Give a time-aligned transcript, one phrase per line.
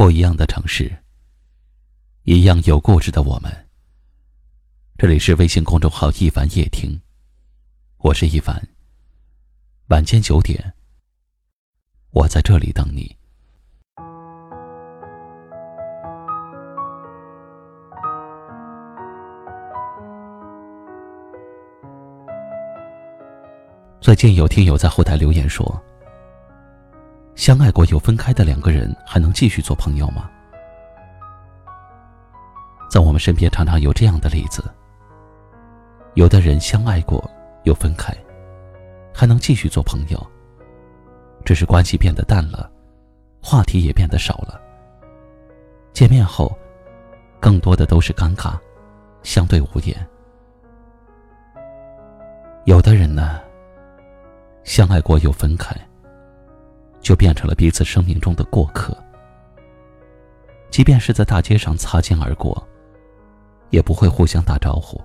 [0.00, 0.90] 不一样的城市，
[2.22, 3.52] 一样有故事的我们。
[4.96, 6.98] 这里是微信公众号“一凡夜听”，
[8.00, 8.66] 我是一凡。
[9.88, 10.72] 晚间九点，
[12.12, 13.14] 我在这里等你。
[24.00, 25.78] 最近有听友在后台留言说
[27.40, 30.30] ：“相爱过又分开的两个人，还能继续做朋友吗？”
[32.92, 34.62] 在我们身边，常常有这样的例子：
[36.12, 37.18] 有的人相爱过
[37.62, 38.14] 又分开，
[39.14, 40.22] 还能继续做朋友，
[41.42, 42.70] 只是关系变得淡了，
[43.42, 44.60] 话题也变得少了。
[45.94, 46.54] 见面后，
[47.40, 48.52] 更多的都是尴尬，
[49.22, 49.96] 相对无言。
[52.66, 53.40] 有的人呢？
[54.62, 55.74] 相爱过又分开，
[57.00, 58.96] 就变成了彼此生命中的过客。
[60.70, 62.66] 即便是在大街上擦肩而过，
[63.70, 65.00] 也不会互相打招呼，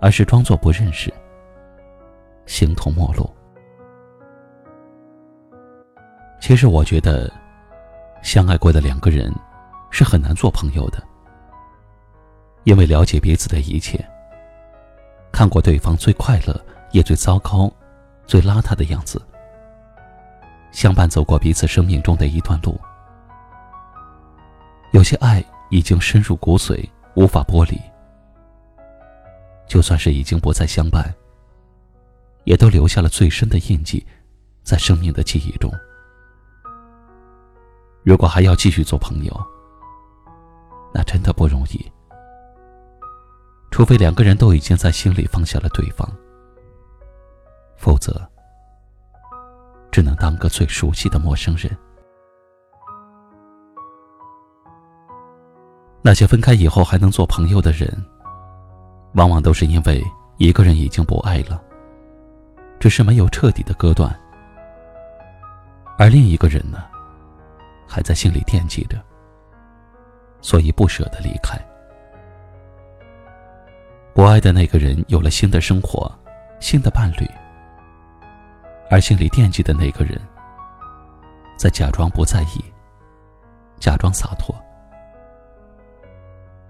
[0.00, 1.12] 而是装作不认识，
[2.46, 3.28] 形同陌路。
[6.40, 7.30] 其实，我觉得，
[8.22, 9.32] 相爱过的两个人
[9.90, 11.02] 是很难做朋友的，
[12.64, 14.02] 因为了解彼此的一切，
[15.32, 16.58] 看过对方最快乐
[16.92, 17.70] 也最糟糕。
[18.26, 19.22] 最邋遢的样子，
[20.76, 22.78] 相伴走过彼此生命中的一段路。
[24.92, 27.80] 有些爱已经深入骨髓，无法剥离。
[29.66, 31.02] 就算是已经不再相伴，
[32.44, 34.06] 也都留下了最深的印记，
[34.62, 35.72] 在生命的记忆中。
[38.02, 39.34] 如果还要继续做朋友，
[40.92, 41.90] 那真的不容易。
[43.70, 46.06] 除非两个人都已经在心里放下了对方。
[47.78, 48.30] 否则，
[49.96, 51.74] 只能当个最熟悉的陌生人。
[56.02, 57.90] 那些分开以后还能做朋友的人，
[59.14, 60.04] 往往都是因为
[60.36, 61.64] 一个人已经不爱了，
[62.78, 64.14] 只是没有彻底的割断，
[65.96, 66.84] 而另一个人呢，
[67.88, 69.02] 还在心里惦记着，
[70.42, 71.58] 所以不舍得离开。
[74.12, 76.14] 不爱的那个人有了新的生活，
[76.60, 77.26] 新的伴侣。
[78.88, 80.20] 而心里惦记的那个人，
[81.56, 82.64] 在假装不在意，
[83.80, 84.54] 假装洒脱，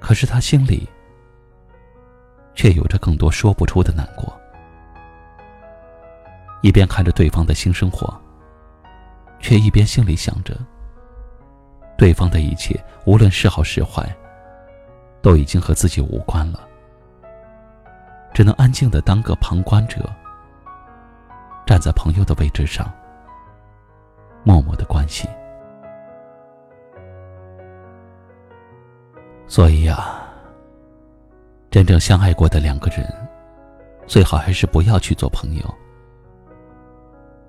[0.00, 0.88] 可是他心里
[2.54, 4.34] 却有着更多说不出的难过。
[6.62, 8.18] 一边看着对方的新生活，
[9.38, 10.56] 却一边心里想着，
[11.98, 14.04] 对方的一切无论是好是坏，
[15.20, 16.66] 都已经和自己无关了，
[18.32, 20.10] 只能安静的当个旁观者。
[21.66, 22.88] 站在朋友的位置上，
[24.44, 25.28] 默默的关心。
[29.48, 30.20] 所以呀，
[31.68, 33.04] 真正相爱过的两个人，
[34.06, 35.74] 最好还是不要去做朋友，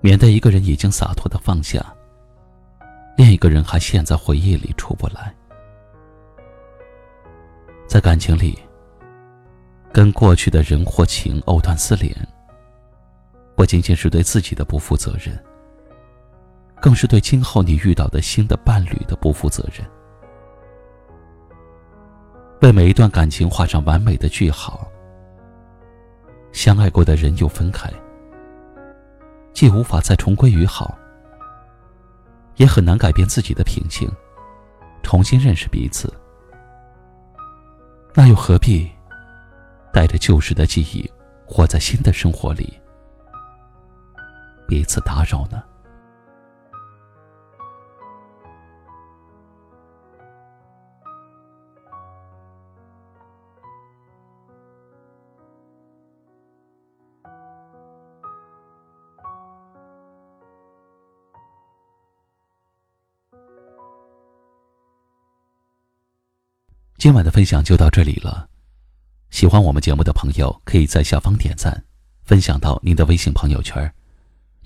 [0.00, 1.84] 免得一个人已经洒脱的放下，
[3.18, 5.34] 另一个人还陷在回忆里出不来。
[7.86, 8.58] 在感情里，
[9.92, 12.16] 跟过去的人或情藕断丝连。
[13.56, 15.36] 不仅仅是对自己的不负责任，
[16.80, 19.84] 更是对今后你遇到的新的伴侣的不负责任。
[22.60, 24.86] 为每一段感情画上完美的句号，
[26.52, 27.90] 相爱过的人又分开，
[29.54, 30.96] 既无法再重归于好，
[32.56, 34.06] 也很难改变自己的品性，
[35.02, 36.12] 重新认识彼此。
[38.14, 38.90] 那又何必
[39.92, 41.10] 带着旧时的记忆，
[41.46, 42.78] 活在新的生活里？
[44.66, 45.62] 彼此打扰呢？
[66.98, 68.48] 今晚的分享就到这里了。
[69.30, 71.84] 喜欢我们节目的朋友，可以在下方点赞，
[72.24, 73.92] 分享到您的微信朋友圈。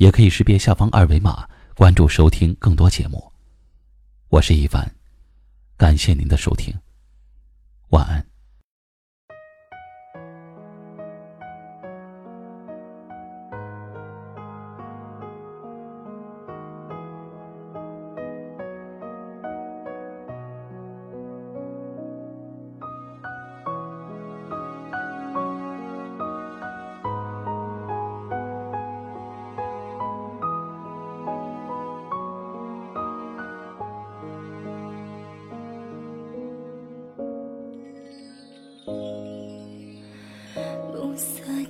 [0.00, 3.30] 也可以识别下方二维码关注收听更多节目。
[4.30, 4.90] 我是一凡，
[5.76, 6.74] 感谢您的收听，
[7.90, 8.29] 晚安。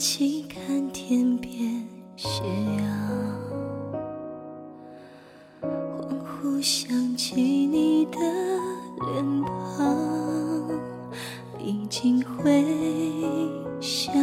[0.00, 1.86] 起看天边
[2.16, 2.42] 斜
[2.78, 2.88] 阳，
[5.60, 5.68] 恍
[6.24, 8.18] 惚想起你的
[9.12, 10.70] 脸庞，
[11.58, 12.64] 历经回
[13.78, 14.14] 想，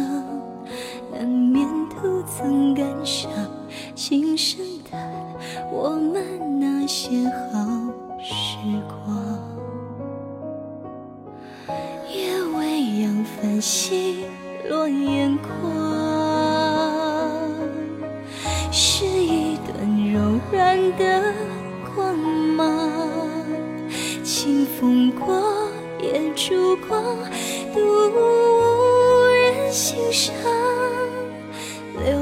[1.12, 3.30] 难免徒增感伤。
[3.94, 4.67] 情深
[25.12, 25.68] 过，
[26.00, 27.02] 也烛光，
[27.74, 30.34] 独无人欣赏。
[32.04, 32.18] 流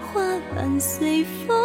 [0.00, 0.20] 花
[0.54, 1.56] 瓣随风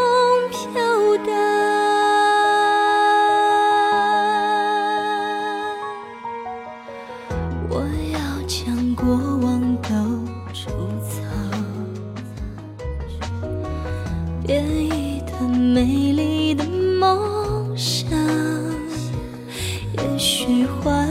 [20.09, 21.07] 也许幻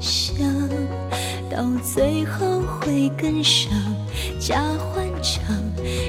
[0.00, 0.36] 想
[1.50, 3.70] 到最后会更伤，
[4.40, 5.44] 假欢畅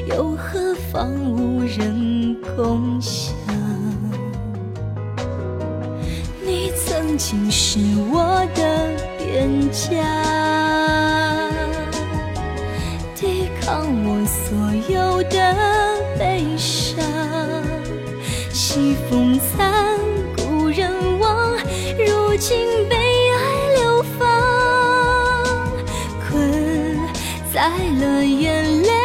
[0.08, 3.36] 又何妨无人共享？
[6.44, 7.80] 你曾经是
[8.10, 9.92] 我的边疆，
[13.16, 14.56] 抵抗我所
[14.92, 15.54] 有的
[16.18, 16.98] 悲伤。
[18.52, 19.75] 西风残，
[27.56, 29.05] 在了眼泪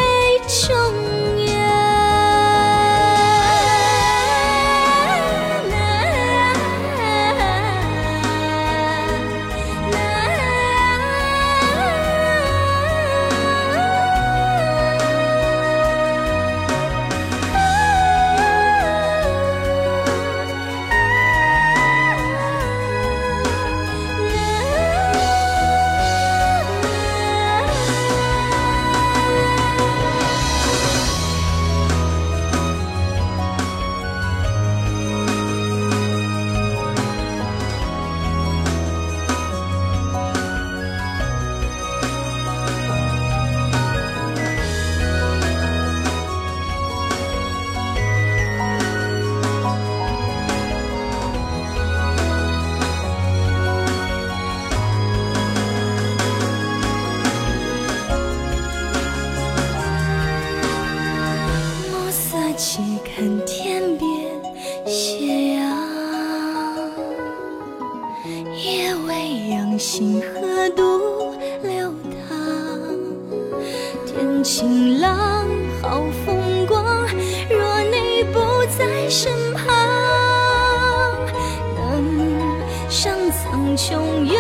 [70.60, 70.82] 河独
[71.62, 71.90] 流
[72.28, 72.36] 淌。
[74.04, 75.48] 天晴朗，
[75.80, 76.84] 好风光。
[77.48, 78.38] 若你不
[78.76, 79.64] 在身旁，
[81.74, 83.94] 能上苍穹
[84.26, 84.39] 又